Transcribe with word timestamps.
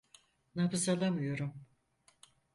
Nabız 0.55 0.89
alamıyorum. 0.89 1.53